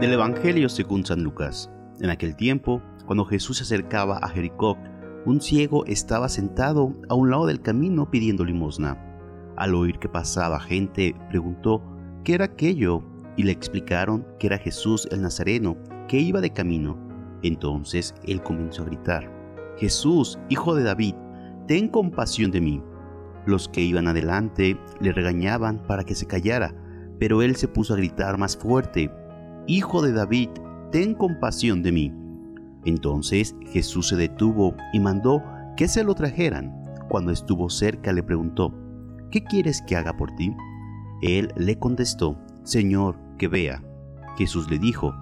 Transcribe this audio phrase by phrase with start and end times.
[0.00, 1.70] Del Evangelio según San Lucas.
[2.00, 4.76] En aquel tiempo, cuando Jesús se acercaba a Jericó,
[5.24, 8.98] un ciego estaba sentado a un lado del camino pidiendo limosna.
[9.56, 11.80] Al oír que pasaba gente, preguntó
[12.24, 13.04] qué era aquello
[13.36, 15.76] y le explicaron que era Jesús el Nazareno,
[16.08, 16.98] que iba de camino.
[17.42, 19.30] Entonces él comenzó a gritar,
[19.78, 21.14] Jesús, hijo de David,
[21.68, 22.82] ten compasión de mí.
[23.46, 26.74] Los que iban adelante le regañaban para que se callara,
[27.20, 29.10] pero él se puso a gritar más fuerte,
[29.66, 30.50] Hijo de David,
[30.92, 32.12] ten compasión de mí.
[32.84, 35.42] Entonces Jesús se detuvo y mandó
[35.76, 36.72] que se lo trajeran.
[37.08, 38.74] Cuando estuvo cerca le preguntó,
[39.30, 40.54] ¿qué quieres que haga por ti?
[41.22, 43.82] Él le contestó, Señor, que vea.
[44.36, 45.14] Jesús le dijo,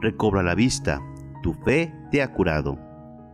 [0.00, 1.00] recobra la vista,
[1.42, 2.78] tu fe te ha curado.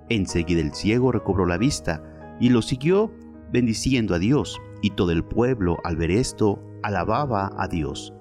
[0.09, 2.03] Enseguida el ciego recobró la vista
[2.41, 3.13] y lo siguió
[3.53, 8.13] bendiciendo a Dios, y todo el pueblo al ver esto alababa a Dios.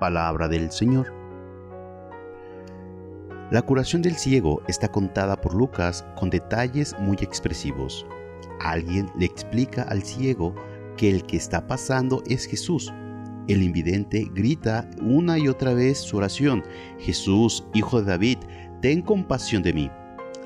[0.00, 1.17] Palabra del Señor.
[3.50, 8.04] La curación del ciego está contada por Lucas con detalles muy expresivos.
[8.60, 10.54] Alguien le explica al ciego
[10.98, 12.92] que el que está pasando es Jesús.
[13.46, 16.62] El invidente grita una y otra vez su oración,
[16.98, 18.38] Jesús, hijo de David,
[18.82, 19.90] ten compasión de mí.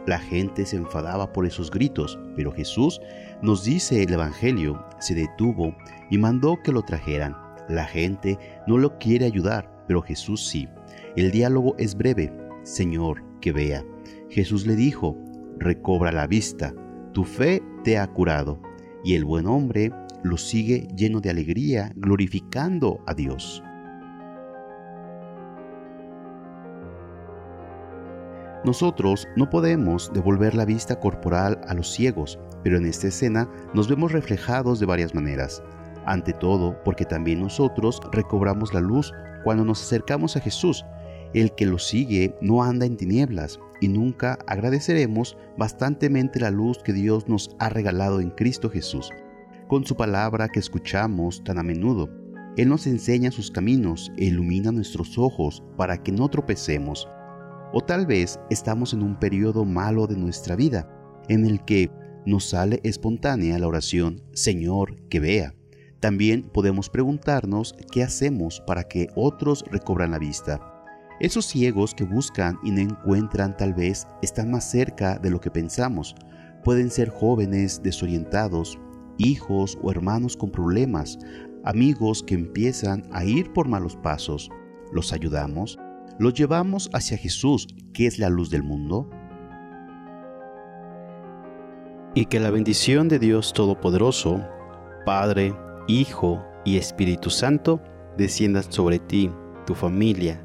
[0.06, 3.00] La gente se enfadaba por esos gritos, pero Jesús,
[3.42, 5.74] nos dice el Evangelio, se detuvo
[6.08, 7.36] y mandó que lo trajeran.
[7.68, 10.68] La gente no lo quiere ayudar, pero Jesús sí.
[11.16, 12.32] El diálogo es breve.
[12.62, 13.84] Señor, que vea.
[14.28, 15.16] Jesús le dijo,
[15.58, 16.74] recobra la vista,
[17.12, 18.60] tu fe te ha curado.
[19.04, 23.62] Y el buen hombre lo sigue lleno de alegría, glorificando a Dios.
[28.64, 33.88] Nosotros no podemos devolver la vista corporal a los ciegos, pero en esta escena nos
[33.88, 35.60] vemos reflejados de varias maneras.
[36.06, 40.84] Ante todo, porque también nosotros recobramos la luz cuando nos acercamos a Jesús.
[41.34, 46.92] El que lo sigue no anda en tinieblas y nunca agradeceremos bastantemente la luz que
[46.92, 49.10] Dios nos ha regalado en Cristo Jesús.
[49.68, 52.10] Con su palabra que escuchamos tan a menudo,
[52.56, 57.08] Él nos enseña sus caminos e ilumina nuestros ojos para que no tropecemos
[57.72, 60.88] o tal vez estamos en un periodo malo de nuestra vida,
[61.28, 61.90] en el que
[62.26, 65.54] nos sale espontánea la oración, Señor, que vea.
[66.00, 70.71] También podemos preguntarnos qué hacemos para que otros recobran la vista.
[71.22, 75.52] Esos ciegos que buscan y no encuentran tal vez están más cerca de lo que
[75.52, 76.16] pensamos.
[76.64, 78.76] Pueden ser jóvenes desorientados,
[79.18, 81.20] hijos o hermanos con problemas,
[81.62, 84.50] amigos que empiezan a ir por malos pasos.
[84.90, 85.78] ¿Los ayudamos?
[86.18, 89.08] ¿Los llevamos hacia Jesús, que es la luz del mundo?
[92.16, 94.44] Y que la bendición de Dios Todopoderoso,
[95.06, 95.54] Padre,
[95.86, 97.80] Hijo y Espíritu Santo,
[98.18, 99.30] descienda sobre ti,
[99.66, 100.44] tu familia